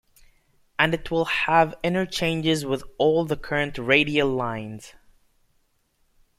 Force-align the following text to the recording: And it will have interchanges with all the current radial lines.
And 0.79 0.95
it 0.95 1.11
will 1.11 1.25
have 1.25 1.75
interchanges 1.83 2.65
with 2.65 2.83
all 2.97 3.23
the 3.23 3.37
current 3.37 3.77
radial 3.77 4.29
lines. 4.29 4.95